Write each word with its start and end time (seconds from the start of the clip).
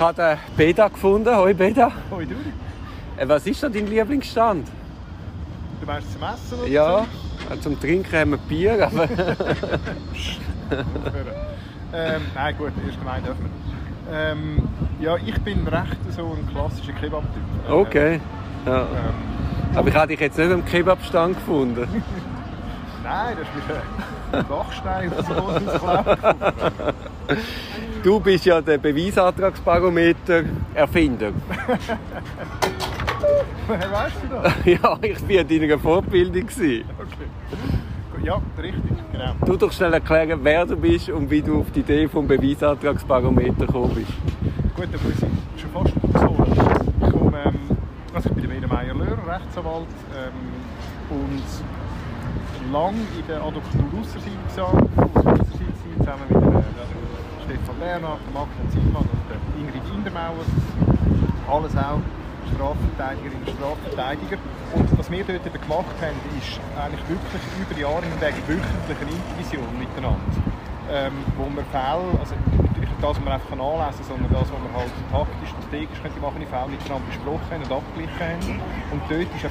Ich 0.00 0.06
habe 0.06 0.14
den 0.14 0.38
Beda 0.56 0.88
gefunden. 0.88 1.36
Hoi 1.36 1.52
Beda. 1.52 1.92
Hoi 2.10 2.24
du. 2.24 2.34
Äh, 3.18 3.28
Was 3.28 3.46
ist 3.46 3.62
da 3.62 3.68
dein 3.68 3.86
Lieblingsstand? 3.86 4.66
Du 5.78 5.86
meinst 5.86 6.10
zum 6.10 6.22
Essen 6.22 6.58
oder 6.58 6.68
Ja, 6.70 7.00
äh, 7.50 7.60
zum 7.60 7.78
Trinken 7.78 8.10
haben 8.10 8.30
wir 8.30 8.38
Bier, 8.38 8.86
aber 8.86 9.06
ähm, 11.92 12.22
nein, 12.34 12.56
gut, 12.56 12.72
erst 12.86 12.98
gemeint 12.98 13.26
dürfen 13.26 13.50
wir. 14.08 14.18
Ähm, 14.18 14.68
ja, 15.00 15.16
ich 15.18 15.38
bin 15.42 15.68
recht 15.68 15.98
so 16.16 16.34
ein 16.34 16.48
klassischer 16.50 16.94
Kebab-Typ. 16.94 17.42
Äh, 17.68 17.72
okay. 17.72 18.20
Ja. 18.64 18.80
Ähm, 18.80 18.86
Aber 19.76 19.88
ich 19.88 19.94
habe 19.94 20.06
dich 20.06 20.20
jetzt 20.20 20.38
nicht 20.38 20.50
am 20.50 20.64
Kebabstand 20.64 21.34
gefunden. 21.36 21.86
nein, 23.04 23.36
das 23.38 23.46
ist 23.46 23.54
wieder 23.68 23.82
ein 24.32 24.46
Bachstein 24.46 25.12
oder 25.12 25.24
so. 25.78 27.36
Du 28.02 28.18
bist 28.18 28.46
ja 28.46 28.62
der 28.62 28.78
Beweisantragsbarometer 28.78 30.44
Erfinder. 30.72 31.32
Woher 33.66 33.92
weißt 33.92 34.16
du 34.22 34.28
das? 34.28 34.52
ja, 34.64 34.98
ich 35.02 35.28
war 35.28 35.40
an 35.40 35.48
deiner 35.48 35.78
Fortbildung. 35.78 36.44
Okay. 36.44 36.84
Ja, 38.24 38.40
richtig, 38.58 38.82
genau. 39.12 39.34
Du 39.44 39.56
doch 39.56 39.72
schnell 39.72 39.92
erklären, 39.92 40.40
wer 40.42 40.64
du 40.64 40.76
bist 40.76 41.10
und 41.10 41.30
wie 41.30 41.42
du 41.42 41.60
auf 41.60 41.70
die 41.72 41.80
Idee 41.80 42.08
vom 42.08 42.26
Beweisantragsbarometer 42.26 43.66
gekommen 43.66 43.94
bist. 43.94 44.12
Gut, 44.74 44.88
dann 44.90 45.02
muss 45.02 45.22
ich 45.54 45.60
schon 45.60 45.70
fast 45.70 45.92
ausholen. 46.14 46.54
Ich, 47.02 47.10
komme, 47.12 47.38
ähm, 47.44 47.76
also 48.14 48.30
ich 48.30 48.34
bin 48.34 48.50
der 48.50 48.56
Wedemeyer 48.56 48.94
Löhr, 48.94 49.18
Rechtsanwalt 49.26 49.86
ähm, 50.16 50.32
und 51.10 52.72
lang 52.72 52.94
in 52.94 53.26
der 53.26 53.42
Advokatur 53.42 54.00
Ausserseite 54.00 54.36
gearbeitet, 54.54 54.90
Ausserseite 54.96 55.72
zusammen 55.98 56.24
mit 56.28 56.42
der 56.42 57.09
Stefan 57.50 57.80
Bernhard, 57.80 58.20
der 58.22 58.32
Magda 58.32 58.62
Zielmann 58.70 59.02
und 59.10 59.58
Ingrid 59.58 59.82
Indermauer. 59.90 60.46
Alles 61.50 61.74
auch 61.74 61.98
Strafverteidigerinnen 62.46 63.42
und 63.42 63.50
Strafverteidiger. 63.58 64.38
Und 64.70 64.86
was 64.94 65.10
wir 65.10 65.24
dort 65.26 65.42
gemacht 65.42 65.98
haben, 65.98 66.18
ist 66.38 66.62
eigentlich 66.78 67.02
wirklich 67.10 67.42
über 67.58 67.74
die 67.74 67.82
Jahre 67.82 68.06
hinweg 68.06 68.38
wöchentlich 68.46 68.98
eine 69.02 69.10
Intervision 69.10 69.66
miteinander. 69.82 70.30
Ähm, 70.94 71.26
wo 71.34 71.50
wir 71.50 71.66
Fälle, 71.74 72.14
also 72.22 72.38
natürlich 72.38 72.86
nicht 72.86 73.02
das, 73.02 73.18
was 73.18 73.24
man 73.26 73.34
einfach 73.34 73.50
anlesen 73.50 73.98
kann, 73.98 74.06
sondern 74.06 74.30
das, 74.30 74.46
was 74.46 74.60
wir 74.62 74.70
halt 74.70 74.94
taktisch, 75.10 75.50
strategisch 75.50 75.98
könnte 76.06 76.20
machen, 76.22 76.38
die 76.38 76.50
Fälle 76.54 76.70
miteinander 76.70 77.06
besprochen 77.10 77.58
und 77.66 77.70
abgeglichen 77.70 78.14
haben. 78.14 78.46
Und 78.94 79.02
dort 79.10 79.26
ist 79.26 79.42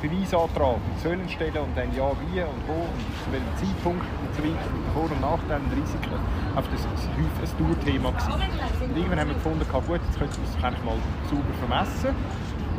Beweisantrag 0.00 0.80
sollen 1.02 1.28
stellen 1.28 1.56
und 1.58 1.76
dann 1.76 1.92
ja, 1.94 2.10
wie 2.24 2.40
und 2.40 2.60
wo 2.66 2.88
und 2.88 3.04
zu 3.24 3.28
welchem 3.32 3.54
Zeitpunkt 3.56 4.04
und 4.04 4.30
so 4.34 4.40
weiter, 4.42 4.68
Vor- 4.94 5.10
und 5.10 5.20
Nachteile 5.20 5.60
und 5.60 5.72
Risiken. 5.76 6.16
Einfach 6.56 6.72
das 6.72 6.80
ist 6.80 7.08
häufig 7.12 7.44
ein 7.44 7.58
Dauerthema. 7.60 8.08
Und 8.08 8.96
irgendwann 8.96 9.20
haben 9.20 9.28
wir 9.28 9.34
gefunden, 9.34 9.64
gut, 9.68 10.00
jetzt 10.00 10.18
könnten 10.18 10.40
wir 10.40 10.64
eigentlich 10.64 10.84
mal 10.84 10.98
sauber 11.28 11.54
vermessen 11.60 12.14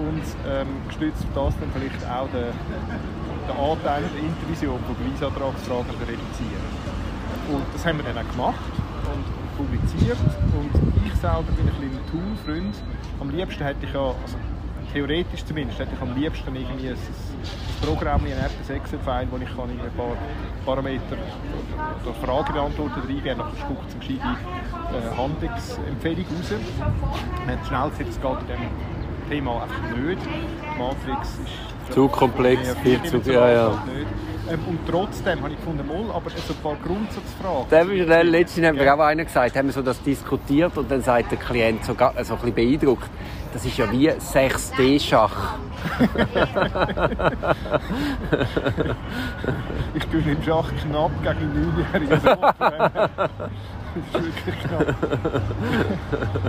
und 0.02 0.26
ähm, 0.50 0.68
gestützt 0.88 1.24
auf 1.36 1.54
das 1.54 1.60
dann 1.60 1.70
vielleicht 1.74 2.02
auch 2.10 2.28
den, 2.34 2.50
den 2.50 3.58
Anteil 3.58 4.02
der 4.02 4.24
Intervision 4.26 4.80
von 4.82 4.96
Beweisantragsfragen 4.98 5.94
reduzieren. 6.02 6.66
Und 7.54 7.66
das 7.74 7.86
haben 7.86 7.98
wir 7.98 8.06
dann 8.06 8.18
auch 8.18 8.32
gemacht 8.32 8.74
und 9.14 9.26
publiziert. 9.58 10.18
Und 10.58 10.72
ich 11.06 11.14
selber 11.16 11.52
bin 11.54 11.68
ein 11.68 11.82
ein 11.82 12.06
Tool-Freund. 12.10 12.76
Am 13.20 13.30
liebsten 13.30 13.64
hätte 13.64 13.86
ich 13.86 13.94
ja, 13.94 14.00
also 14.00 14.38
theoretisch 14.94 15.44
zumindest, 15.46 15.80
hätte 15.80 15.92
ich 15.96 16.02
am 16.02 16.16
liebsten 16.16 16.56
irgendwie 16.56 16.90
ein, 16.90 16.94
ein 16.96 17.88
Programm, 17.88 18.22
ein 18.26 18.32
RTS 18.32 18.70
Excel-File, 18.70 19.28
wo 19.32 19.38
ich 19.38 19.46
kann 19.56 19.70
ein 19.70 19.92
paar 19.98 20.16
Parameter 20.66 21.18
oder 22.04 22.14
Fragen 22.26 22.54
beantworten 22.54 23.00
reingeben 23.02 23.24
kann. 23.24 23.38
Dann 23.40 23.58
spuckt 23.58 23.90
es 23.90 23.96
eine 23.96 24.06
gescheite 24.06 24.38
äh, 24.96 25.18
Handlungsempfehlung 25.18 26.26
raus. 26.26 26.54
Man 27.46 27.58
hat 27.60 27.68
schnell 27.68 27.90
gesehen, 27.90 28.08
das 28.08 28.22
geht 28.22 28.40
in 28.42 28.48
diesem 28.48 29.30
Thema 29.30 29.64
einfach 29.64 29.98
nicht. 29.98 30.22
Die 30.26 30.80
Matrix 30.80 31.30
ist 31.40 31.94
Zu 31.94 32.08
komplex, 32.08 32.76
viel 32.84 33.02
zu- 33.04 33.32
ja, 33.32 33.50
ja. 33.52 33.70
nicht. 33.70 34.31
Ähm, 34.50 34.60
und 34.68 34.80
trotzdem 34.88 35.42
habe 35.42 35.52
ich 35.52 35.58
gefunden, 35.58 35.88
mal, 35.88 36.16
aber 36.16 36.30
so 36.30 36.54
ein 36.54 36.60
paar 36.62 36.78
Grundsatzfragen. 36.84 37.70
Der 37.70 37.90
ist 37.90 38.10
der 38.10 38.24
letztens 38.24 38.68
haben 38.68 38.80
wir 38.80 38.94
auch 38.94 39.00
einer 39.00 39.26
gesagt, 39.26 39.56
haben 39.56 39.68
wir 39.68 39.74
so 39.74 39.82
das 39.82 40.02
diskutiert 40.02 40.78
und 40.78 40.90
dann 40.90 41.02
sagt 41.02 41.32
der 41.32 41.38
Klient 41.38 41.86
so, 41.86 41.94
so 41.94 42.06
ein 42.06 42.14
bisschen 42.24 42.54
beeindruckt, 42.54 43.10
das 43.54 43.66
ist 43.66 43.78
ja 43.78 43.92
wie 43.92 44.10
6D-Schach. 44.10 45.56
Ich 49.94 50.10
gewinne 50.10 50.32
im 50.32 50.44
Schach 50.44 50.72
knapp 50.82 51.12
gegen 51.22 51.74
9-jährige 51.94 52.22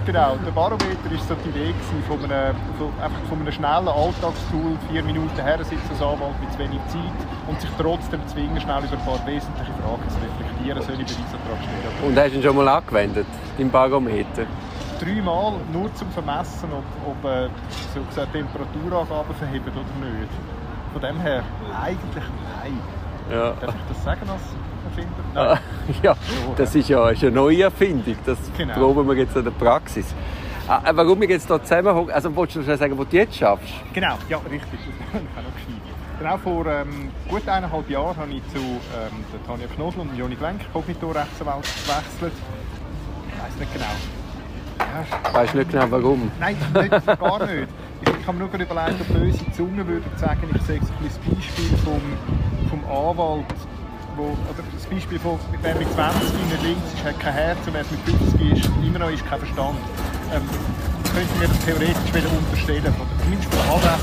Genau, 0.06 0.36
der 0.44 0.50
Barometer 0.52 1.10
war 1.10 1.18
so 1.18 1.34
die 1.44 1.48
Idee 1.48 1.74
von 2.06 2.22
einem, 2.24 2.56
von, 2.78 2.92
einfach 3.02 3.22
von 3.28 3.40
einem 3.40 3.52
schnellen 3.52 3.88
Alltagstool, 3.88 4.76
vier 4.90 5.02
Minuten 5.02 5.40
her 5.40 5.58
sitzen 5.58 5.90
als 5.90 6.02
Anwalt 6.02 6.40
mit 6.40 6.52
zu 6.52 6.58
wenig 6.58 6.80
Zeit 6.86 7.18
und 7.48 7.60
sich 7.60 7.70
trotzdem 7.78 8.20
zwingen, 8.28 8.60
schnell 8.60 8.84
über 8.84 8.92
ein 8.92 9.04
paar 9.04 9.26
wesentliche 9.26 9.72
Fragen 9.82 10.08
zu 10.08 10.16
reflektieren, 10.18 10.82
soll 10.82 11.00
ich 11.00 11.32
Beweisantrag 11.32 11.58
stellen. 11.62 12.08
Und 12.08 12.18
hast 12.18 12.32
du 12.32 12.36
ihn 12.36 12.42
schon 12.42 12.56
mal 12.56 12.68
angewendet, 12.68 13.26
den 13.58 13.70
Barometer? 13.70 14.46
Dreimal 15.00 15.54
nur 15.72 15.92
zum 15.94 16.10
Vermessen, 16.10 16.68
ob, 16.72 16.84
ob 17.06 17.30
äh, 17.30 17.48
so 17.92 18.02
gesagt, 18.02 18.32
Temperaturangaben 18.32 19.34
verheben 19.34 19.72
oder 19.72 20.06
nicht. 20.06 20.30
Von 20.92 21.02
dem 21.02 21.20
her, 21.20 21.42
eigentlich 21.82 22.24
nein. 22.60 22.78
Ja. 23.30 23.52
Darf 23.52 23.74
ich 23.74 23.94
das 23.94 24.04
sagen 24.04 24.28
als 24.28 24.42
Ah, 25.34 25.58
ja, 26.02 26.14
das 26.56 26.74
ist 26.74 26.88
ja 26.88 27.08
ist 27.10 27.22
eine 27.22 27.32
neue 27.32 27.62
Erfindung. 27.62 28.16
Das 28.26 28.38
Genau. 28.56 28.74
proben 28.74 29.08
wir 29.08 29.16
jetzt 29.16 29.36
in 29.36 29.44
der 29.44 29.50
Praxis. 29.52 30.14
Ah, 30.68 30.80
äh, 30.84 30.92
warum 30.94 31.20
wir 31.20 31.28
jetzt 31.28 31.46
hier 31.48 31.62
zusammenhocken, 31.62 32.12
also 32.12 32.34
wolltest 32.36 32.58
du 32.58 32.62
schon 32.64 32.78
sagen, 32.78 32.96
wo 32.96 33.04
du 33.04 33.16
jetzt 33.16 33.36
schaffst? 33.36 33.72
Genau, 33.92 34.14
ja, 34.28 34.38
richtig. 34.50 34.78
Das 34.80 35.12
kann 35.12 35.22
auch 35.36 35.42
noch. 35.42 36.18
Genau 36.18 36.36
vor 36.38 36.66
ähm, 36.66 37.08
gut 37.28 37.48
eineinhalb 37.48 37.90
Jahren 37.90 38.16
habe 38.16 38.30
ich 38.30 38.42
zu 38.52 38.58
ähm, 38.58 39.24
der 39.32 39.44
Tanja 39.44 39.66
Knosel 39.74 40.02
und 40.02 40.16
Joni 40.16 40.36
Glenk, 40.36 40.60
Kognitorrechtsanwalt, 40.72 41.64
gewechselt. 41.64 42.32
Ich 43.26 43.42
weiß 43.42 43.58
nicht 43.58 43.72
genau. 43.72 43.84
Ja, 44.78 45.32
Weißt 45.34 45.54
nicht 45.54 45.70
genau 45.70 45.86
warum? 45.90 46.30
nein, 46.38 46.56
nicht, 46.74 46.90
gar 47.06 47.44
nicht. 47.46 47.68
Ich, 48.02 48.26
habe 48.26 48.38
mir 48.38 48.44
nur 48.44 48.54
überlegt, 48.54 49.00
ob 49.00 49.08
böse 49.18 49.52
Zungen 49.52 49.86
würden 49.86 50.04
sagen, 50.16 50.48
ich 50.54 50.62
sage 50.62 50.80
so 50.84 50.92
ein 50.92 51.34
Beispiel 51.34 51.78
vom, 51.84 52.00
vom 52.70 52.84
Anwalt, 52.84 53.44
wo, 54.16 54.22
oder 54.50 54.62
das 54.74 54.86
Beispiel 54.86 55.18
von, 55.18 55.38
wer 55.62 55.74
mit 55.76 55.92
20 55.92 56.22
nicht 56.50 56.62
links 56.62 56.94
ist, 56.94 57.04
hat 57.04 57.18
kein 57.20 57.32
Herz 57.34 57.58
und 57.66 57.74
wer 57.74 57.84
mit 57.90 58.00
50 58.00 58.52
ist, 58.64 58.70
immer 58.84 58.98
noch 58.98 59.10
ist 59.10 59.26
kein 59.28 59.38
Verstand. 59.38 59.78
Ähm, 60.34 60.42
könnte 61.12 61.38
mir 61.38 61.48
das 61.48 61.58
theoretisch 61.64 62.14
wieder 62.14 62.30
unterstellen, 62.38 62.94
zumindest 63.22 63.54
von 63.54 63.80
der 63.82 63.90
her. 63.90 63.98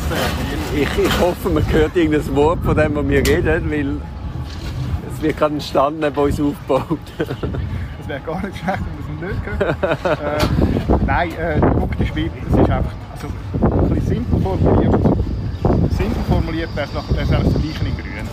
Ich, 0.75 1.05
ich 1.05 1.19
hoffe, 1.19 1.49
man 1.49 1.71
hört 1.71 1.95
irgendein 1.95 2.35
Wort 2.35 2.59
von 2.63 2.77
dem, 2.77 2.95
was 2.95 3.07
wir 3.07 3.19
reden, 3.27 3.71
weil 3.71 3.97
es 5.15 5.21
wird 5.21 5.37
gerade 5.37 5.55
ein 5.55 5.61
Stand 5.61 5.99
neben 5.99 6.15
uns 6.15 6.39
aufgebaut. 6.39 6.99
Das 7.17 8.07
wäre 8.07 8.19
gar 8.21 8.45
nicht 8.45 8.57
schlecht, 8.57 8.79
wenn 9.07 9.21
wir 9.21 9.29
es 9.29 9.35
nicht 9.35 9.59
hören. 9.59 9.75
ähm, 10.89 10.99
nein, 11.05 11.31
äh, 11.37 11.59
Punkt 11.59 11.99
ist, 12.01 12.15
wie, 12.15 12.25
es 12.25 12.53
ist 12.53 12.69
einfach 12.69 12.91
also, 13.13 13.27
ein 13.61 13.89
bisschen 13.89 14.07
simpel 14.07 14.41
formuliert. 14.41 14.93
Simpel 15.97 16.23
formuliert 16.29 16.75
wäre 16.75 16.87
es 16.87 16.93
nach- 16.93 17.09
wäre 17.09 17.23
es 17.23 17.31
eigentlich 17.31 17.53
das 17.53 17.61
Gleiche 17.61 17.85
in 17.85 17.97
Grün. 17.97 18.29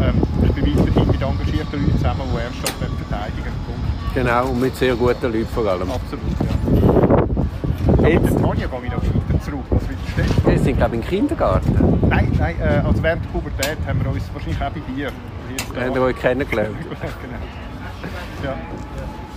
Ähm, 0.00 0.22
ich 0.44 0.52
bin 0.52 0.78
weiterhin 0.78 1.08
mit 1.08 1.22
engagierten 1.22 1.80
Leuten 1.80 1.96
zusammen, 1.96 2.22
die 2.32 2.38
ernsthaft 2.38 2.74
verteidigen 2.78 3.52
Punkt. 3.66 4.14
genau, 4.14 4.46
und 4.46 4.60
mit 4.60 4.76
sehr 4.76 4.94
guten 4.94 5.32
Leuten 5.32 5.46
vor 5.46 5.66
allem. 5.66 5.90
Absolut, 5.90 6.22
ja. 6.40 8.02
Mit 8.02 8.12
Jetzt, 8.12 8.24
der 8.24 8.42
Tanja 8.42 8.66
gehe 8.66 8.80
ich 8.84 8.90
noch 8.90 9.02
weiter 9.02 9.40
zurück. 9.42 9.64
Was 9.70 9.88
willst 9.88 10.02
du 10.06 10.12
stellen? 10.12 10.46
wir 10.46 10.58
sind 10.58 10.76
glaube 10.76 10.96
ich 10.96 11.02
im 11.02 11.08
Kindergarten. 11.08 12.08
Nein, 12.08 12.32
nein 12.38 12.56
äh, 12.60 12.82
also 12.86 13.02
während 13.02 13.24
der 13.24 13.30
Pubertät 13.30 13.78
haben 13.86 14.04
wir 14.04 14.10
uns 14.12 14.22
wahrscheinlich 14.32 14.62
auch 14.62 14.70
bei 14.70 14.92
dir. 14.94 15.10
Habt 15.76 15.96
ihr 15.96 16.02
euch 16.02 16.16
kennengelernt? 16.16 16.76
genau. 18.42 18.54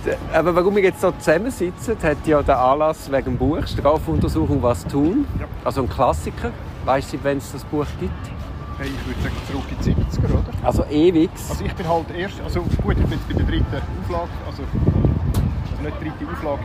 Ja. 0.04 0.16
Aber 0.32 0.54
warum 0.54 0.76
wir 0.76 0.82
jetzt 0.82 1.00
hier 1.00 1.12
zusammensitzen, 1.18 1.96
hat 2.02 2.26
ja 2.26 2.42
der 2.42 2.58
Anlass 2.58 3.10
wegen 3.10 3.24
dem 3.24 3.36
Buch 3.36 3.66
Strafuntersuchung 3.66 4.62
«Was 4.62 4.84
tun?» 4.86 5.26
Ja. 5.38 5.46
Also 5.64 5.82
ein 5.82 5.88
Klassiker. 5.88 6.50
Weißt 6.84 7.12
du, 7.12 7.18
wenn 7.22 7.38
es 7.38 7.52
das 7.52 7.64
Buch 7.64 7.86
gibt? 8.00 8.12
Hey, 8.82 8.90
ich 8.90 9.06
würde 9.06 9.22
sagen, 9.22 9.36
zurück 9.46 9.64
in 9.70 9.78
die 9.78 9.94
70er, 9.94 10.32
oder? 10.32 10.66
Also 10.66 10.84
ewig. 10.86 11.30
Also 11.48 11.64
ich 11.64 11.72
bin 11.72 11.88
halt 11.88 12.10
erst, 12.10 12.40
also 12.40 12.62
gut, 12.82 12.96
ich 12.98 13.06
bin 13.06 13.12
jetzt 13.12 13.28
bei 13.28 13.34
der 13.34 13.46
dritten 13.46 13.76
Auflage, 14.02 14.30
also, 14.44 14.62
also 14.64 15.82
nicht 15.84 15.96
dritte 16.00 16.32
Auflage, 16.32 16.62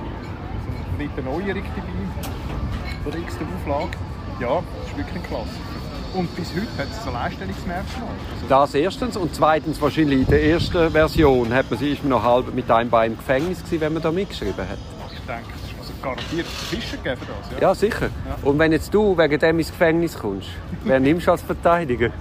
sondern 0.66 0.98
dritte 0.98 1.22
Neuerung 1.22 1.64
dabei, 1.76 3.04
von 3.04 3.12
der 3.12 3.22
x 3.22 3.36
Auflage. 3.36 3.92
Ja, 4.40 4.64
das 4.80 4.90
ist 4.90 4.98
wirklich 4.98 5.16
ein 5.16 5.24
Klassiker. 5.30 5.78
Und 6.16 6.36
bis 6.36 6.50
heute 6.56 6.78
hat 6.80 6.88
es 6.90 7.08
ein 7.08 7.16
Alleinstellungsmerkmal. 7.16 8.10
Also, 8.34 8.48
Das 8.50 8.74
erstens. 8.74 9.16
Und 9.16 9.36
zweitens, 9.36 9.80
wahrscheinlich 9.80 10.22
in 10.22 10.26
der 10.26 10.44
ersten 10.44 10.90
Version 10.90 11.54
hat 11.54 11.70
man, 11.70 11.80
ist 11.80 12.02
man 12.02 12.10
noch 12.10 12.24
halb 12.24 12.52
mit 12.52 12.72
einem 12.72 12.90
Bein 12.90 13.12
im 13.12 13.18
Gefängnis 13.20 13.64
gewesen, 13.64 13.82
wenn 13.82 13.94
man 13.94 14.02
da 14.02 14.12
mitgeschrieben 14.12 14.68
hat. 14.68 14.80
ich 15.14 15.20
denke, 15.20 15.67
garantiert 16.02 16.46
Fischer 16.48 16.98
geben 16.98 17.22
das, 17.22 17.52
ja. 17.52 17.68
Ja, 17.70 17.76
sicher. 17.76 18.10
Und 18.44 18.58
wenn 18.60 18.72
jetzt 18.72 18.94
du 18.94 19.18
wegen 19.18 19.40
dem 19.40 19.60
ins 19.60 19.70
Gefängnis 19.70 20.18
kommst, 20.18 20.50
wer 20.84 21.00
nimmst 21.00 21.28
du 21.28 21.32
als 21.32 21.42
Verteidiger? 21.42 22.10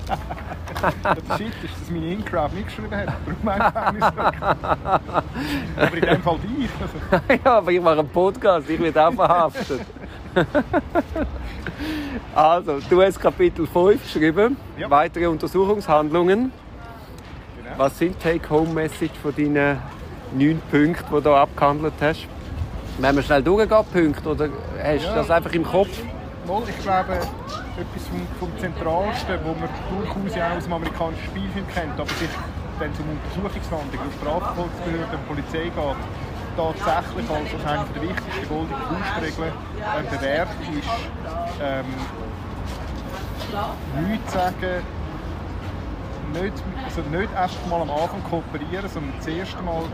Das 1.03 1.39
Shit 1.39 1.47
ist, 1.65 1.73
dass 1.81 1.91
meine 1.91 2.13
Incrowd 2.13 2.53
nicht 2.53 2.67
geschrieben 2.67 2.95
hat. 2.95 3.07
Darum. 3.07 3.49
Aber 5.77 5.97
in 5.97 6.01
dem 6.03 6.23
Fall 6.23 6.39
dich. 6.39 7.41
Ja, 7.45 7.57
aber 7.57 7.71
ich 7.73 7.81
mache 7.81 8.01
einen 8.01 8.09
Podcast, 8.11 8.69
ich 8.69 8.79
werde 8.79 9.07
auch 9.07 9.13
verhaftet. 9.15 9.81
also, 12.35 12.79
du 12.91 13.03
hast 13.03 13.19
Kapitel 13.19 13.67
5 13.67 14.03
geschrieben, 14.03 14.57
Ja. 14.77 14.91
weitere 14.91 15.27
Untersuchungshandlungen. 15.29 16.53
Genau. 17.57 17.71
Was 17.79 17.99
sind 17.99 18.21
Take-Home-Message 18.21 19.15
von 19.23 19.35
deinen 19.35 19.79
neun 20.37 20.61
Punkten, 20.71 21.15
die 21.17 21.23
du 21.23 21.35
abgehandelt 21.35 21.95
hast? 22.03 22.27
Wenn 22.99 23.15
wir 23.17 23.23
schnell 23.23 23.43
durchgehen, 23.43 23.85
Punkte, 23.93 24.29
oder 24.31 24.49
hast 24.83 25.05
du 25.05 25.09
Ja. 25.09 25.15
das 25.17 25.31
einfach 25.31 25.53
im 25.53 25.65
Kopf? 25.65 25.89
Mal, 26.47 26.63
ich 26.69 26.79
glaube, 26.83 27.13
etwas 27.13 28.07
vom, 28.09 28.27
vom 28.41 28.59
Zentralsten, 28.59 29.39
wo 29.45 29.53
man 29.53 29.69
durchaus 29.91 30.35
ja 30.37 30.51
auch 30.53 30.57
aus 30.57 30.65
dem 30.65 30.73
amerikanischen 30.73 31.25
Spielfilm 31.25 31.67
kennt, 31.75 31.93
aber 32.01 32.09
sich, 32.09 32.31
wenn 32.79 32.91
es 32.93 32.99
um 33.01 33.07
Untersuchungshandlungen, 33.11 34.07
um 34.07 34.13
Strafverfolgungsbehörden 34.21 35.19
und 35.19 35.29
Polizei 35.29 35.65
geht, 35.65 35.97
tatsächlich 36.57 37.29
als, 37.29 37.53
als 37.53 37.67
eine 37.67 37.85
der 37.93 38.03
wichtigsten 38.03 38.49
goldenen 38.49 38.81
Faustregeln 38.81 39.53
äh, 39.53 40.17
bewährt 40.17 40.49
ist, 40.73 40.95
ähm, 41.61 41.85
nichts 44.09 44.33
sagen, 44.33 44.81
nicht, 46.33 46.57
also 46.85 47.01
nicht 47.11 47.33
erst 47.35 47.67
mal 47.69 47.83
am 47.83 47.91
Anfang 47.91 48.23
kooperieren, 48.25 48.89
sondern 48.89 49.13
das 49.19 49.27
erste 49.27 49.63
Mal 49.63 49.85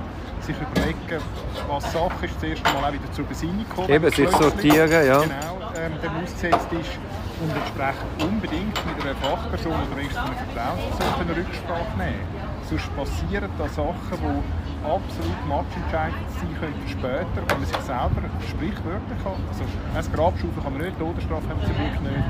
sich 0.42 0.56
überlegen, 0.56 1.22
was 1.68 1.92
Sache 1.92 2.26
ist, 2.26 2.34
das 2.36 2.42
erste 2.42 2.72
Mal 2.72 2.88
auch 2.88 2.92
wieder 2.92 3.12
zur 3.12 3.24
Besinnung 3.24 3.66
kommen. 3.74 3.90
Eben, 3.90 4.10
sich 4.10 4.30
sortieren, 4.30 4.90
ja. 4.90 5.20
Genau, 5.22 5.62
ähm, 5.76 5.92
dem 6.02 6.22
ausgesetzt 6.22 6.68
ist 6.72 6.98
und 7.42 7.50
entsprechend 7.50 8.22
unbedingt 8.22 8.76
mit 8.86 8.96
einer 9.02 9.14
Fachperson 9.16 9.72
oder 9.72 9.96
einer 9.98 10.10
Vertrauensperson 10.10 11.26
eine 11.26 11.36
Rücksprache 11.36 11.94
nehmen. 11.98 12.26
Sonst 12.68 12.88
passieren 12.96 13.50
da 13.58 13.68
Sachen, 13.68 14.18
die 14.18 14.62
absolut 14.86 15.40
matchentscheidend 15.46 16.26
sein 16.38 16.54
könnten 16.58 16.88
später, 16.88 17.38
wenn 17.46 17.58
man 17.58 17.66
sich 17.66 17.82
selber 17.82 18.22
sprichwörtlich 18.46 19.18
kann. 19.22 19.38
Also, 19.50 19.62
ein 19.66 20.12
Grabschaufel 20.14 20.62
kann 20.62 20.72
man 20.72 20.82
nicht, 20.82 20.98
Todesstrafe 20.98 21.46
haben 21.48 21.60
wir 21.60 21.66
zum 21.66 21.76
Glück 21.76 21.98
nicht, 22.02 22.28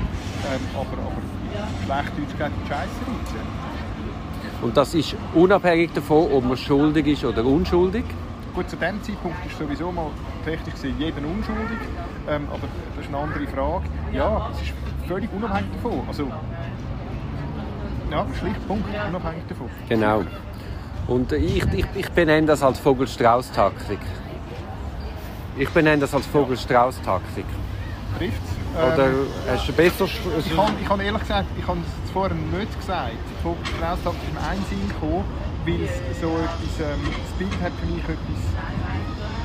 ähm, 0.49 0.63
aber, 0.73 0.97
aber 1.01 1.21
schlecht 1.85 2.11
Deutsch 2.17 2.35
geht 2.37 2.53
die 2.53 2.65
Scheiße 2.69 3.01
rein. 3.05 3.72
Und 4.63 4.77
das 4.77 4.95
ist 4.95 5.15
unabhängig 5.33 5.91
davon, 5.93 6.31
ob 6.31 6.45
man 6.45 6.55
schuldig 6.55 7.05
ist 7.07 7.25
oder 7.25 7.45
unschuldig. 7.45 8.05
Gut, 8.55 8.69
zu 8.69 8.77
dem 8.77 9.03
Zeitpunkt 9.03 9.45
ist 9.45 9.57
sowieso 9.57 9.91
mal 9.91 10.09
technisch 10.45 10.75
gesehen 10.75 10.95
jeder 10.97 11.17
unschuldig, 11.17 11.77
ähm, 12.29 12.47
aber 12.49 12.67
das 12.95 13.05
ist 13.05 13.13
eine 13.13 13.23
andere 13.23 13.47
Frage. 13.47 13.85
Ja, 14.13 14.49
es 14.53 14.61
ist 14.61 14.73
völlig 15.05 15.29
unabhängig 15.35 15.69
davon. 15.73 16.01
Also, 16.07 16.27
ja, 18.09 18.25
schlicht 18.39 18.67
Punkt, 18.67 18.85
unabhängig 19.09 19.43
davon. 19.49 19.69
Genau. 19.89 20.23
Und 21.07 21.31
ich, 21.33 21.65
ich, 21.73 21.85
ich 21.95 22.09
benenne 22.11 22.47
das 22.47 22.63
als 22.63 22.79
Vogel-Strauß-Taktik. 22.79 23.99
Ich 25.57 25.69
benenne 25.69 26.01
das 26.01 26.13
als 26.13 26.25
Vogel-Strauß-Taktik. 26.27 27.45
Trifft 28.17 28.41
Oder 28.75 29.09
hast 29.47 29.67
du 29.67 29.73
besser... 29.73 30.05
ich 30.05 30.57
habe 30.57 30.71
ich 30.81 30.89
hab 30.89 31.01
ehrlich 31.01 31.21
gesagt, 31.21 31.45
ich 31.57 31.67
habe 31.67 31.79
es 32.03 32.11
vorher 32.11 32.35
nicht 32.35 32.79
gesagt. 32.79 33.11
Fokus 33.43 33.67
Strauss 33.67 33.99
ist 33.99 34.33
mir 34.33 34.49
einen 34.49 34.65
Sinn 34.65 34.87
gekommen, 34.87 35.23
weil 35.65 35.83
es 35.83 36.19
so 36.19 36.27
etwas, 36.27 36.73
ähm, 36.81 37.01
das 37.05 37.33
Bild 37.37 37.61
hat 37.61 37.71
für 37.79 37.85
mich 37.85 38.03
etwas, 38.03 38.41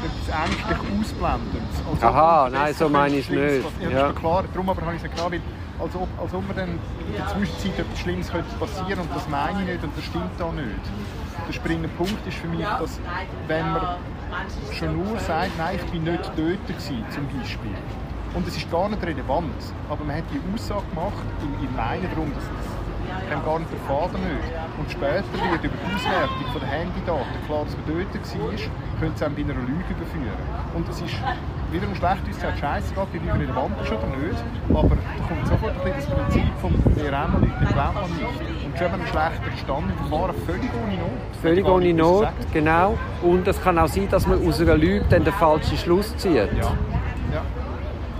etwas 0.08 0.48
ängstlich 0.48 0.78
Ausblendendes. 1.00 1.76
Als 1.90 2.02
ob 2.02 2.04
Aha, 2.04 2.48
nein, 2.50 2.74
so 2.74 2.88
meine 2.88 3.16
ich 3.16 3.28
es 3.28 3.30
nicht. 3.30 3.66
Ja, 3.82 3.90
Ja. 3.90 4.12
klar, 4.12 4.44
darum 4.52 4.70
aber 4.70 4.82
habe 4.82 4.96
ich 4.96 5.04
es 5.04 5.10
genommen, 5.10 5.32
weil 5.32 5.84
als 5.86 5.94
ob, 5.94 6.08
als 6.20 6.34
ob 6.34 6.48
mir 6.48 6.54
dann 6.54 6.70
in 6.70 7.14
der 7.16 7.28
Zwischenzeit 7.28 7.78
etwas 7.78 7.98
Schlimmes 8.00 8.30
könnte 8.30 8.56
passieren 8.58 9.00
und 9.00 9.14
das 9.14 9.28
meine 9.28 9.60
ich 9.60 9.66
nicht 9.68 9.84
und 9.84 9.96
das 9.96 10.04
stimmt 10.04 10.32
da 10.38 10.50
nicht. 10.52 10.84
Der 11.46 11.52
springende 11.52 11.88
Punkt 11.88 12.26
ist 12.26 12.36
für 12.38 12.48
mich, 12.48 12.66
dass 12.66 12.98
wenn 13.46 13.72
man 13.72 13.96
schon 14.72 14.96
nur 14.96 15.18
sagt, 15.20 15.56
nein, 15.58 15.76
ich 15.76 15.90
bin 15.90 16.04
nicht 16.04 16.24
dort 16.24 16.66
gewesen, 16.66 17.04
zum 17.10 17.26
Beispiel. 17.28 17.70
Und 18.34 18.46
es 18.46 18.56
ist 18.56 18.70
gar 18.70 18.88
nicht 18.88 19.02
relevant, 19.02 19.54
aber 19.88 20.04
man 20.04 20.16
hat 20.16 20.24
die 20.32 20.40
Aussage 20.52 20.84
gemacht, 20.90 21.24
im, 21.42 21.66
im 21.66 21.74
Meinen 21.76 22.08
darum, 22.14 22.32
dass 22.34 22.44
das 22.44 22.78
haben 23.30 23.44
gar 23.44 23.58
nicht 23.58 23.72
der 23.72 23.80
Vater 23.80 24.18
nicht. 24.18 24.48
Und 24.78 24.90
später 24.90 25.24
wird 25.32 25.64
über 25.64 25.76
die 25.76 25.94
Auswertung 25.94 26.46
von 26.52 26.60
den 26.60 26.68
Handydaten 26.68 27.36
klar, 27.46 27.64
dass 27.64 27.76
man 27.76 27.84
dort 27.86 28.14
war, 28.14 28.52
könnte 29.00 29.14
es 29.16 29.22
einem 29.22 29.34
bei 29.34 29.42
einer 29.42 29.60
Lüge 29.68 29.90
überführen. 29.90 30.42
Und 30.74 30.88
es 30.88 31.00
ist 31.00 31.16
wiederum 31.70 31.94
schlecht, 31.94 32.24
uns 32.26 32.36
gesagt, 32.36 32.58
scheiße, 32.58 32.94
die 33.12 33.18
Lüge 33.18 33.34
relevant 33.34 33.74
ist 33.82 33.92
oder 33.92 34.08
nicht, 34.16 34.40
aber 34.70 34.96
da 34.96 35.28
kommt 35.28 35.46
sofort 35.46 35.74
ein 35.84 35.92
das 35.94 36.06
Prinzip 36.06 36.50
vom 36.60 36.72
«Wer 36.94 37.12
einmal 37.12 37.40
nicht, 37.40 37.54
der 37.60 37.68
glaubt 37.68 37.94
man 37.94 38.10
nicht». 38.10 38.64
Und 38.64 38.78
schon 38.78 38.92
haben 38.92 39.02
wir 39.04 39.04
einen 39.04 39.12
schlechten 39.12 39.58
Stand 39.58 39.90
im 39.90 39.96
Verfahren, 40.08 40.34
völlig 40.46 40.70
ohne 40.72 40.96
Not. 40.96 41.20
Völlig 41.42 41.66
ohne 41.66 41.94
Not, 41.94 42.28
genau. 42.52 42.98
Und 43.22 43.46
es 43.46 43.60
kann 43.60 43.78
auch 43.78 43.88
sein, 43.88 44.08
dass 44.10 44.26
man 44.26 44.46
aus 44.46 44.60
einer 44.60 44.76
Lüge 44.76 45.04
dann 45.10 45.24
den 45.24 45.34
falschen 45.34 45.76
Schluss 45.76 46.16
zieht. 46.16 46.34
Ja. 46.34 46.72
ja. 47.32 47.42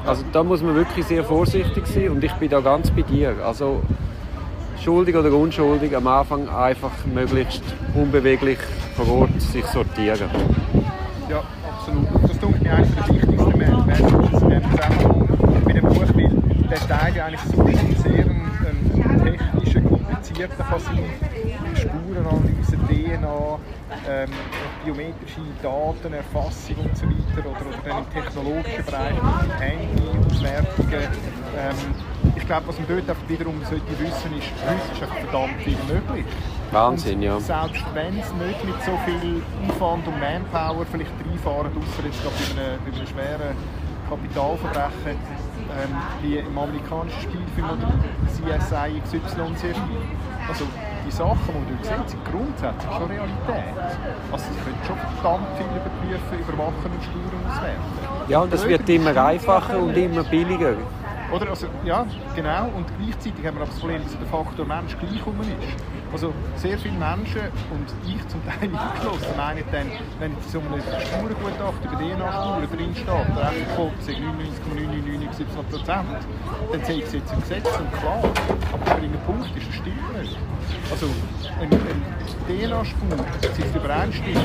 Also 0.09 0.25
da 0.33 0.43
muss 0.43 0.63
man 0.63 0.75
wirklich 0.75 1.05
sehr 1.05 1.23
vorsichtig 1.23 1.87
sein 1.87 2.09
und 2.09 2.25
ich 2.25 2.33
bin 2.33 2.49
da 2.49 2.61
ganz 2.61 2.91
bei 2.91 3.03
dir. 3.03 3.35
Also 3.45 3.83
schuldig 4.83 5.15
oder 5.15 5.31
unschuldig, 5.31 5.95
am 5.95 6.07
Anfang 6.07 6.49
einfach 6.49 6.93
möglichst 7.13 7.63
unbeweglich 7.95 8.57
vor 8.97 9.21
Ort 9.21 9.39
sich 9.39 9.67
sortieren. 9.67 10.31
Ja, 11.29 11.43
absolut. 11.71 12.07
Das 12.23 12.39
tut 12.39 12.63
mir 12.63 12.73
eines 12.73 12.95
der 12.95 13.09
wichtigsten 13.09 13.59
Messages 13.59 14.41
in 14.41 14.49
diesem 14.49 14.71
Zusammenhang 14.71 15.63
bei 15.67 15.73
dem 15.75 15.85
Buch, 15.85 16.05
weil 16.15 16.31
der 16.71 16.79
Teil 16.79 17.15
ja 17.15 17.27
eigentlich 17.27 17.41
so 17.43 17.63
sehr 18.03 18.25
ein, 18.25 18.51
ein 18.65 19.23
technischer, 19.25 19.78
komplizierter 20.19 20.65
kann 20.65 20.81
sein. 20.81 21.11
Spurenanalyse, 21.75 22.77
DNA, 22.89 23.59
ähm, 24.09 24.31
biometrische 24.85 25.41
Datenerfassung 25.63 26.77
und 26.77 26.97
so 26.97 27.07
weiter. 27.07 27.49
Oder, 27.49 27.51
oder 27.51 27.89
dann 27.89 27.99
im 27.99 28.11
technologischen 28.11 28.85
Bereich 28.85 29.15
mit 29.15 29.61
Handy, 29.61 30.27
Auswertungen. 30.27 31.09
Ähm, 31.57 31.77
ich 32.37 32.47
glaube, 32.47 32.69
was 32.69 32.79
man 32.79 32.89
dort 32.89 33.29
wiederum 33.29 33.61
sollte 33.65 33.99
wissen 33.99 34.39
ist, 34.39 34.49
heute 34.67 34.93
ist 34.93 35.03
einfach 35.03 35.17
verdammt 35.17 35.63
viel 35.63 35.79
möglich. 35.89 36.27
Wahnsinn, 36.71 37.17
und 37.17 37.23
ja. 37.23 37.41
Selbst 37.41 37.85
wenn 37.95 38.19
es 38.19 38.33
nicht 38.35 38.65
mit 38.65 38.83
so 38.85 38.93
viel 39.07 39.43
Aufwand 39.69 40.07
und 40.07 40.21
Manpower 40.21 40.85
vielleicht 40.91 41.13
reinfahren, 41.25 41.73
außer 41.73 42.05
jetzt 42.05 42.23
gerade 42.23 42.35
bei 42.37 42.63
einem, 42.63 42.81
bei 42.85 42.99
einem 42.99 43.07
schweren 43.07 43.57
Kapitalverbrechen, 44.09 45.48
ähm, 45.77 45.97
wie 46.23 46.39
im 46.39 46.59
amerikanischen 46.59 47.21
Spielfilm 47.21 47.71
oder 47.71 47.93
CSI 48.33 49.01
XY 49.05 49.55
sehr 49.57 49.75
viel. 49.75 50.03
Also 50.49 50.65
die 51.07 51.11
Sachen, 51.11 51.55
die 51.69 51.77
du 51.77 51.85
siehst, 51.85 52.09
sind 52.11 52.25
grundsätzlich 52.25 52.93
schon 52.93 53.09
Realität. 53.09 53.77
Also 54.33 54.45
sie 54.49 54.59
können 54.65 54.81
schon 54.87 54.97
verdammt 54.97 55.49
viel 55.57 55.67
überprüfen, 55.67 56.39
überwachen 56.41 56.91
und 56.93 57.03
steuern 57.05 57.33
und 57.33 57.51
auswerten. 57.51 58.29
Ja, 58.29 58.41
und 58.41 58.53
es 58.53 58.67
wird 58.67 58.89
immer 58.89 59.17
einfacher 59.17 59.79
und 59.79 59.97
immer 59.97 60.25
billiger. 60.25 60.75
Oder? 61.33 61.51
Also, 61.51 61.67
ja, 61.85 62.07
genau. 62.35 62.71
Und 62.77 62.87
gleichzeitig 62.97 63.45
haben 63.45 63.57
wir 63.57 63.63
aber 63.63 63.71
das 63.71 63.79
Problem, 63.79 64.03
dass 64.03 64.19
der 64.19 64.27
Faktor 64.29 64.67
Mensch 64.67 64.97
gleich 64.99 65.17
ist. 65.17 65.98
Also 66.13 66.33
sehr 66.57 66.79
viele 66.79 66.99
Menschen, 66.99 67.43
und 67.71 67.87
ich 68.07 68.27
zum 68.29 68.41
Teil 68.47 68.63
eingeschlossen, 68.63 69.37
meinen 69.37 69.65
dann, 69.71 69.87
wenn 70.19 70.33
jetzt 70.33 70.51
so 70.51 70.59
einem 70.59 70.81
Spurengutachten 70.81 71.85
über 71.85 71.99
DNA-Spuren 71.99 72.69
drin 72.71 72.95
steht, 72.95 73.29
der 73.37 73.53
sagt 73.53 73.79
99,999 73.79 75.47
Prozent, 75.55 75.87
dann 76.73 76.85
sehe 76.85 76.99
ich 76.99 77.05
es 77.05 77.13
jetzt 77.13 77.33
im 77.33 77.41
Gesetz 77.41 77.67
und 77.79 77.93
klar. 78.01 78.23
Aber 78.73 78.85
der 78.85 78.93
springende 78.93 79.19
Punkt 79.19 79.57
ist, 79.57 79.69
das 79.69 79.75
stimmt 79.75 80.19
nicht. 80.19 80.37
Also 80.91 81.07
eine, 81.61 81.79
DNA-Spur, 82.49 83.19
jetzt 83.43 83.77
übereinstimmt, 83.77 84.39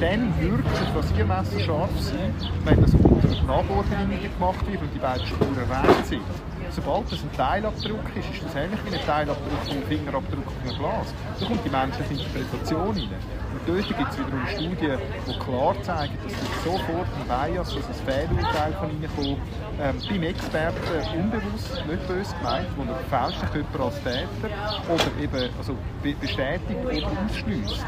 dann 0.00 0.34
wirkt 0.38 0.68
das 0.70 0.94
Rasiermesser 0.94 1.60
scharf 1.60 1.90
sein, 1.98 2.34
wenn 2.64 2.82
das 2.82 2.92
unter 2.92 3.28
Laborbedingungen 3.46 4.20
gemacht 4.20 4.66
wird 4.70 4.82
und 4.82 4.90
die 4.94 4.98
beiden 4.98 5.26
Spuren 5.26 5.56
rein 5.70 6.04
sind. 6.04 6.22
Sobald 6.70 7.10
das 7.10 7.22
ein 7.22 7.32
Teilabdruck 7.36 8.16
ist, 8.16 8.30
ist 8.30 8.44
das 8.44 8.54
ähnlich 8.54 8.80
wie 8.84 8.94
ein 8.94 9.06
Teilabdruck 9.06 9.64
vom 9.66 9.82
Fingerabdruck 9.84 10.46
auf 10.46 10.54
einem 10.62 10.78
Glas. 10.78 11.14
Da 11.38 11.46
kommt 11.46 11.64
die 11.64 11.70
menschliche 11.70 12.12
Interpretation 12.14 12.88
rein. 12.88 13.20
Und 13.56 13.60
dort 13.66 13.88
gibt 13.88 14.12
es 14.12 14.18
wiederum 14.18 14.46
Studien, 14.46 14.98
die 15.26 15.38
klar 15.38 15.74
zeigen, 15.82 16.18
dass 16.22 16.32
dort 16.64 16.78
sofort 16.78 17.08
ein 17.16 17.52
Bias, 17.52 17.74
also 17.74 17.78
ein 17.78 18.28
Fehlurteil 18.28 18.72
kann 18.72 18.90
reinkommen 18.90 19.40
ähm, 19.80 19.96
beim 20.08 20.22
Experten 20.22 21.18
unbewusst, 21.18 21.86
nicht 21.86 22.08
böse 22.08 22.36
gemeint, 22.36 22.68
wo 22.76 22.82
er 22.82 22.98
fälschlich 23.08 23.54
jemanden 23.54 23.82
als 23.82 24.02
Täter 24.02 24.50
oder 24.88 25.22
eben 25.22 25.50
also 25.58 25.76
be 26.02 26.14
bestätigt 26.14 26.84
oder 26.84 27.10
ausschließt. 27.24 27.84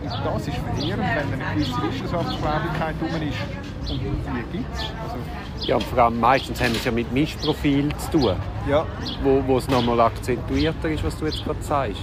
Und 0.00 0.12
das 0.24 0.46
ist 0.46 0.56
verheerend, 0.56 1.02
wenn 1.02 1.42
eine 1.42 1.54
gewisse 1.54 1.82
Wissenschaftsgläubigkeit 1.82 2.94
rum 3.02 3.22
ist. 3.28 3.90
Und 3.90 4.00
die 4.00 4.58
gibt 4.58 4.74
es. 4.74 4.84
Ja, 5.66 5.76
und 5.76 5.84
vor 5.84 5.98
allem 5.98 6.18
meistens 6.18 6.60
haben 6.60 6.72
wir 6.72 6.78
es 6.78 6.84
ja 6.84 6.92
mit 6.92 7.12
Mischprofil 7.12 7.88
zu 7.96 8.18
tun, 8.18 8.36
ja, 8.68 8.86
wo, 9.22 9.42
wo 9.46 9.58
es 9.58 9.68
nochmal 9.68 10.00
akzentuierter 10.00 10.88
ist, 10.88 11.04
was 11.04 11.18
du 11.18 11.26
jetzt 11.26 11.44
gerade 11.44 11.62
sagst. 11.62 12.00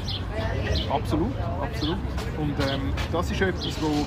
absolut, 0.91 1.33
absolut. 1.62 1.97
Und 2.38 2.53
ähm, 2.69 2.93
das 3.12 3.31
ist 3.31 3.41
etwas, 3.41 3.75
wo 3.81 4.05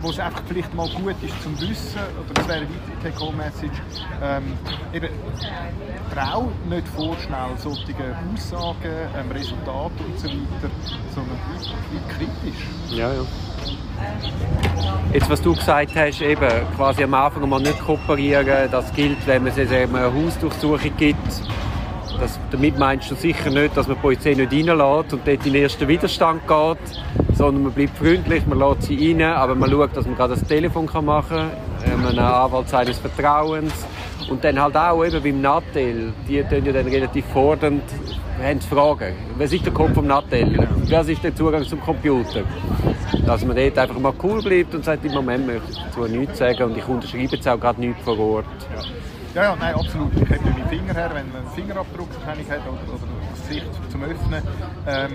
wo 0.00 0.10
es 0.10 0.18
einfach 0.18 0.42
vielleicht 0.46 0.74
mal 0.74 0.88
gut 0.88 1.16
ist 1.22 1.42
zum 1.42 1.58
Wissen, 1.60 1.98
oder 1.98 2.34
das 2.34 2.48
wäre 2.48 2.58
eine 2.58 2.68
weitere 2.68 3.10
Take-Home-Message, 3.10 3.82
ähm, 4.22 4.44
eben, 4.92 5.08
trau 6.14 6.50
nicht 6.68 6.88
vorschnell 6.88 7.50
solche 7.58 7.94
Aussagen, 8.34 8.76
ähm, 9.16 9.30
Resultate 9.32 10.04
und 10.04 10.18
so 10.18 10.28
weiter, 10.28 10.70
sondern 11.14 11.38
bleib 11.90 12.08
kritisch. 12.08 12.66
Ja, 12.90 13.12
ja. 13.12 13.22
Jetzt, 15.12 15.30
was 15.30 15.40
du 15.40 15.54
gesagt 15.54 15.96
hast, 15.96 16.20
eben 16.20 16.50
quasi 16.76 17.04
am 17.04 17.14
Anfang 17.14 17.48
mal 17.48 17.60
nicht 17.60 17.80
kooperieren, 17.80 18.70
das 18.70 18.92
gilt, 18.92 19.26
wenn 19.26 19.44
man 19.44 19.52
es 19.56 19.70
eine 19.70 20.12
Hausdurchsuchung 20.12 20.96
gibt. 20.96 21.26
Das, 22.20 22.38
damit 22.50 22.78
meinst 22.78 23.10
du 23.10 23.14
sicher 23.14 23.50
nicht, 23.50 23.76
dass 23.76 23.86
man 23.88 23.96
die 23.96 24.02
Polizei 24.02 24.34
nicht 24.34 24.52
reinlässt 24.52 25.12
und 25.12 25.26
dort 25.26 25.46
in 25.46 25.52
den 25.52 25.62
ersten 25.62 25.86
Widerstand 25.86 26.42
geht, 26.46 27.25
sondern 27.36 27.64
man 27.64 27.72
bleibt 27.72 27.96
freundlich, 27.98 28.46
man 28.46 28.58
lässt 28.58 28.82
sie 28.82 29.12
rein, 29.12 29.22
aber 29.22 29.54
man 29.54 29.70
schaut, 29.70 29.96
dass 29.96 30.06
man 30.06 30.16
gerade 30.16 30.34
das 30.34 30.44
Telefon 30.44 30.88
machen 31.04 31.36
kann, 31.36 31.50
ähm, 31.84 32.06
einen 32.06 32.18
Anwalt 32.18 32.68
seines 32.68 32.98
Vertrauens 32.98 33.86
und 34.30 34.42
dann 34.42 34.60
halt 34.60 34.76
auch 34.76 35.04
eben 35.04 35.22
beim 35.22 35.40
Nattel, 35.42 36.12
die 36.26 36.42
tun 36.42 36.64
ja 36.64 36.72
dann 36.72 36.86
relativ 36.86 37.26
fordernd, 37.26 37.82
haben 38.42 38.60
Fragen. 38.60 39.14
Was 39.36 39.52
ist 39.52 39.64
der 39.64 39.72
Kopf 39.72 39.94
vom 39.94 40.06
Nattel? 40.06 40.66
Was 40.90 41.08
ist 41.08 41.22
der 41.22 41.34
Zugang 41.34 41.62
zum 41.64 41.80
Computer? 41.80 42.42
Dass 43.24 43.44
man 43.44 43.56
dort 43.56 43.78
einfach 43.78 43.98
mal 43.98 44.12
cool 44.22 44.42
bleibt 44.42 44.74
und 44.74 44.84
sagt, 44.84 45.04
im 45.04 45.12
Moment 45.12 45.46
möchte 45.46 45.70
ich 45.70 45.78
dazu 45.78 46.06
nichts 46.06 46.38
sagen 46.38 46.62
und 46.64 46.76
ich 46.76 46.88
unterschreibe 46.88 47.36
jetzt 47.36 47.48
auch 47.48 47.60
gerade 47.60 47.80
nichts 47.80 48.02
vor 48.02 48.18
Ort. 48.18 48.46
Ja. 48.74 48.82
Ja, 49.36 49.54
nein, 49.60 49.74
absolut. 49.74 50.14
Ich 50.14 50.30
hebe 50.30 50.44
meinen 50.44 50.66
Finger 50.70 50.94
her, 50.94 51.10
wenn 51.12 51.30
man 51.30 51.42
einen 51.42 51.54
Fingerabdruckerkennung 51.54 52.48
hat 52.48 52.60
oder, 52.60 52.94
oder 52.94 53.06
das 53.32 53.46
Gesicht 53.46 53.66
zum 53.90 54.02
Öffnen. 54.02 54.42
Ähm, 54.86 55.12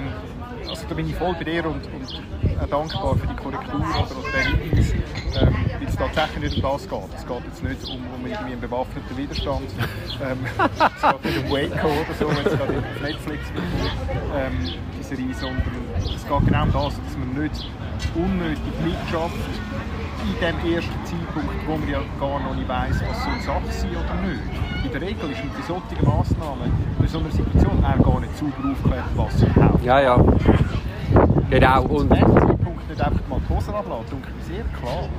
also 0.70 0.86
da 0.88 0.96
bin 0.96 1.10
ich 1.10 1.16
voll 1.16 1.34
bei 1.34 1.44
dir 1.44 1.66
und, 1.66 1.86
und 1.94 2.24
auch 2.62 2.68
dankbar 2.68 3.16
für 3.16 3.28
die 3.28 3.36
Korrektur 3.36 3.80
oder, 3.80 4.44
den 4.44 4.60
Hinweis, 4.62 4.94
ähm, 5.42 5.71
tatsächlich 6.02 6.56
nicht 6.56 6.64
um 6.64 6.72
das 6.72 6.88
geht. 6.88 7.00
Es 7.16 7.28
geht 7.28 7.46
jetzt 7.46 7.64
nicht 7.64 7.84
um, 7.86 8.02
um 8.16 8.26
irgendwie 8.26 8.54
einen 8.54 8.62
bewaffneten 8.62 9.18
Widerstand. 9.18 9.70
Ähm, 10.24 10.40
es 10.58 11.02
geht 11.02 11.26
nicht 11.26 11.38
um 11.38 11.52
Waco 11.52 11.88
oder 11.88 12.14
so, 12.18 12.28
wenn 12.30 12.46
es 12.46 12.58
gerade 12.58 12.78
auf 12.80 13.02
Netflix 13.02 13.42
ähm, 14.36 14.74
die 14.98 15.04
Serie, 15.04 15.34
sondern 15.34 15.62
es 15.98 16.28
geht 16.28 16.46
genau 16.48 16.64
um 16.64 16.72
das, 16.72 16.94
dass 16.98 17.18
man 17.18 17.44
nicht 17.44 17.68
unnötig 18.16 18.74
mitschafft 18.84 19.36
in 20.22 20.38
dem 20.40 20.74
ersten 20.74 21.06
Zeitpunkt, 21.06 21.68
wo 21.68 21.78
man 21.78 21.90
ja 21.90 22.00
gar 22.20 22.40
noch 22.40 22.56
nicht 22.56 22.68
weiss, 22.68 23.02
was 23.08 23.24
soll 23.24 23.40
Sache 23.42 23.72
sein 23.72 23.92
oder 23.92 24.16
nicht. 24.22 24.86
In 24.86 24.92
der 24.92 25.02
Regel 25.02 25.32
ist 25.32 25.44
mit 25.44 25.66
solchen 25.66 26.06
Massnahmen 26.06 26.72
in 27.00 27.08
so 27.08 27.20
einer 27.20 27.32
Situation 27.32 27.84
auch 27.84 28.04
gar 28.04 28.20
nicht 28.22 28.38
super 28.38 28.70
aufgeklärt, 28.72 29.06
was 29.16 29.42
überhaupt 29.44 29.84
Ja, 29.84 30.02
ja. 30.02 30.24
Genau. 31.50 31.84
Und 31.84 32.12
nicht 32.92 33.02
einfach 33.02 33.28
mal 33.28 33.40
die 33.40 33.54
Hosen 33.54 33.74
abladen, 33.74 34.06
denke 34.12 34.28
ich 34.40 34.46
sehr 34.46 34.64
klar. 34.80 35.10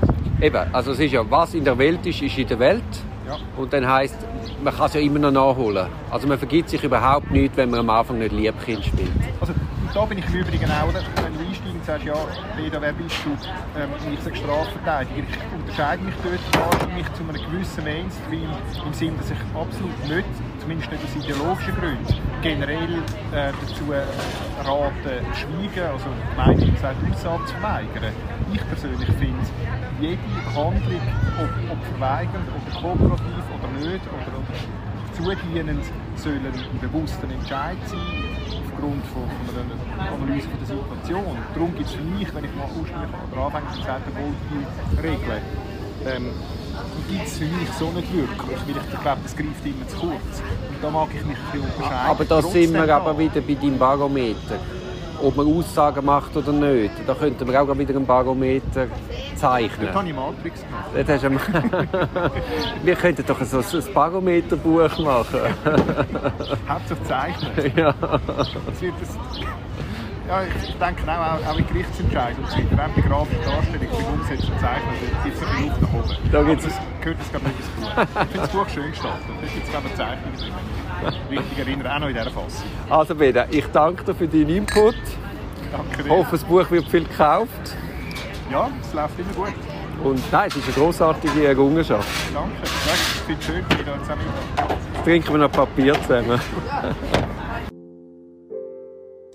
Eben, 0.40 0.74
also 0.74 0.92
es 0.92 1.00
ist 1.00 1.12
ja, 1.12 1.28
was 1.28 1.54
in 1.54 1.64
der 1.64 1.76
Welt 1.78 2.04
ist, 2.06 2.22
ist 2.22 2.38
in 2.38 2.46
der 2.46 2.58
Welt. 2.58 2.82
Ja. 3.26 3.36
Und 3.56 3.72
dann 3.72 3.88
heisst, 3.88 4.16
man 4.62 4.74
kann 4.74 4.86
es 4.86 4.94
ja 4.94 5.00
immer 5.00 5.18
noch 5.18 5.30
nachholen. 5.30 5.86
Also 6.10 6.26
man 6.26 6.38
vergibt 6.38 6.68
sich 6.68 6.82
überhaupt 6.82 7.30
nicht, 7.30 7.56
wenn 7.56 7.70
man 7.70 7.80
am 7.80 7.90
Anfang 7.90 8.18
nicht 8.18 8.32
Liebkind 8.32 8.84
spielt. 8.84 9.10
Also, 9.40 9.54
da 9.94 10.04
bin 10.06 10.18
ich 10.18 10.26
im 10.26 10.34
Übrigen 10.34 10.70
auch, 10.70 10.88
wenn 10.88 10.94
du 10.94 11.40
einsteigst 11.40 11.62
und 11.74 11.84
sagst, 11.84 12.06
ja, 12.06 12.14
Peter, 12.56 12.80
wer 12.80 12.92
bist 12.92 13.16
du? 13.24 13.30
Ähm, 13.78 13.90
ich 14.12 14.20
sage 14.20 14.36
Strafverteidiger. 14.36 15.22
Ich 15.28 15.60
unterscheide 15.60 16.02
mich 16.02 16.14
dort 16.22 16.72
wahrscheinlich 16.72 17.12
zu 17.12 17.22
einem 17.22 17.34
gewissen 17.34 17.84
Mainstream, 17.84 18.50
im 18.86 18.92
Sinne, 18.92 19.16
dass 19.18 19.30
ich 19.30 19.38
absolut 19.54 19.98
nicht, 20.08 20.28
zumindest 20.62 20.92
nicht 20.92 21.04
aus 21.04 21.24
ideologischen 21.24 21.74
Gründen, 21.74 22.14
generell 22.40 22.94
äh, 23.34 23.50
dazu 23.60 23.84
rate, 23.90 25.22
schweigen, 25.34 25.90
also 25.90 26.06
meine 26.36 26.70
gesagt, 26.70 26.96
Aussage 27.10 27.46
zu 27.46 27.54
verweigern. 27.54 28.14
Ich 28.52 28.64
persönlich 28.68 29.08
finde, 29.18 29.42
jede 30.00 30.22
Handlung, 30.54 31.02
ob, 31.42 31.50
ob 31.72 31.84
verweigernd 31.90 32.46
oder 32.46 32.80
kooperativ 32.80 33.44
oder 33.58 33.68
nicht, 33.74 34.06
oder, 34.06 34.38
oder 34.38 35.34
zudienend, 35.34 35.84
soll 36.14 36.38
ein 36.38 36.78
bewusster 36.80 37.28
Entscheid 37.28 37.76
sein, 37.86 37.98
aufgrund 38.46 39.04
von, 39.06 39.26
einer 39.50 40.14
Analyse 40.14 40.48
von 40.48 40.58
der 40.60 40.68
Situation. 40.68 41.36
Darum 41.54 41.74
gibt 41.74 41.88
es 41.88 41.94
für 41.94 42.02
mich, 42.02 42.32
wenn 42.34 42.44
ich 42.44 42.54
mal 42.54 42.68
ursprünglich 42.78 43.10
anfänglich 43.34 43.78
gesagt 43.78 44.06
habe, 44.06 44.34
die 44.50 45.00
Regeln, 45.00 45.42
ähm, 46.06 46.30
gibt 47.08 47.26
es 47.26 47.38
für 47.38 47.44
mich 47.44 47.68
so 47.78 47.86
nicht 47.90 48.12
wirklich, 48.14 48.38
weil 48.40 48.76
ich 48.94 49.00
glaube, 49.02 49.20
das 49.22 49.36
greift 49.36 49.64
immer 49.64 49.88
zu 49.88 49.96
kurz. 49.96 50.42
Und 50.68 50.82
da 50.82 50.90
mag 50.90 51.08
ich 51.14 51.24
mich 51.24 51.36
ein 51.36 51.42
bisschen 51.52 51.70
unterscheiden. 51.76 52.10
Aber 52.10 52.24
da 52.24 52.42
sind 52.42 52.74
wir 52.74 52.94
aber 52.94 53.18
wieder 53.18 53.40
bei 53.40 53.54
deinem 53.54 53.78
Barometer. 53.78 54.58
Ob 55.22 55.36
man 55.36 55.46
Aussagen 55.56 56.04
macht 56.04 56.36
oder 56.36 56.50
nicht. 56.50 56.90
Da 57.06 57.14
könnten 57.14 57.46
wir 57.46 57.62
auch 57.62 57.78
wieder 57.78 57.94
einen 57.94 58.04
Barometer 58.06 58.88
zeichnen. 59.36 59.86
Dort 59.86 59.94
habe 59.94 60.08
ich 60.08 60.14
Matrix 60.16 60.60
gemacht. 60.62 60.84
Dort 60.96 61.08
hast 61.08 61.22
du 61.22 61.26
einen- 61.28 62.32
wir 62.82 62.94
könnten 62.96 63.24
doch 63.26 63.40
so 63.44 63.58
ein 63.78 63.94
Barometerbuch 63.94 64.98
machen. 64.98 65.40
Hauptsache 66.68 67.02
zeichnen. 67.04 67.72
ja. 67.76 67.94
Das 68.26 68.80
wird 68.80 68.94
das, 69.00 69.16
ja, 70.28 70.42
ich 70.44 70.68
ich 70.68 70.74
denke 70.76 71.02
auch, 71.12 71.50
auch, 71.50 71.58
in 71.58 71.66
Gerichtsentscheidungen 71.66 72.44
und 72.44 72.50
so 72.50 72.56
weiter, 72.56 72.90
wenn 72.94 72.94
die 73.02 73.08
grafische 73.08 73.40
Darstellung 73.44 73.80
sich 73.80 74.06
umsetzt 74.08 74.44
und 74.50 74.60
zeichnet, 74.60 74.94
gibt 75.24 75.36
es 75.36 75.42
ein 75.42 75.48
bisschen 75.48 75.66
Luft 75.68 75.82
nach 75.82 75.92
oben. 75.92 76.30
Da 76.32 76.42
gibt's- 76.42 76.64
das 76.64 76.74
gehört 77.00 77.18
das 77.20 77.30
glaube 77.30 77.46
ich 77.48 77.56
nicht 77.56 77.68
ins 77.68 77.86
Buch. 77.86 78.02
Ich 78.02 78.28
finde 78.30 78.38
das 78.38 78.48
Buch 78.50 78.68
schön 78.68 78.90
gestaltet. 78.90 79.20
Da 79.28 79.46
gibt 79.52 79.64
es 79.64 79.70
glaube 79.70 79.86
ich 79.88 79.94
Zeichnungen 79.94 80.36
drin. 80.38 80.52
ich 81.30 81.38
Richtig 81.38 81.58
erinnere, 81.58 81.94
auch 81.94 81.98
noch 82.00 82.08
in 82.08 82.14
dieser 82.14 82.30
Fassung. 82.30 82.66
Also 82.90 83.14
Beda, 83.14 83.46
ich 83.50 83.66
danke 83.72 84.04
dir 84.04 84.14
für 84.14 84.28
deinen 84.28 84.48
Input. 84.48 84.94
Danke 85.72 85.86
Ich 85.98 86.04
dir. 86.04 86.10
hoffe, 86.10 86.30
das 86.32 86.44
Buch 86.44 86.70
wird 86.70 86.88
viel 86.88 87.04
gekauft. 87.04 87.76
Ja, 88.50 88.68
es 88.82 88.92
läuft 88.92 89.18
immer 89.18 89.32
gut. 89.32 89.54
Und 90.04 90.32
nein, 90.32 90.48
es 90.48 90.56
ist 90.56 90.64
eine 90.66 90.74
grossartige 90.74 91.46
Errungenschaft. 91.46 92.08
Danke. 92.34 92.50
Ja, 92.86 92.92
ich 92.94 93.00
finde 93.26 93.40
es 93.40 93.46
schön, 93.46 93.64
dass 93.68 93.78
ich 93.78 93.86
da 93.86 93.98
zusammen 94.02 94.20
Jetzt 94.94 95.04
trinken 95.04 95.30
wir 95.32 95.38
noch 95.38 95.52
Papier 95.52 95.94
zusammen. 96.02 96.40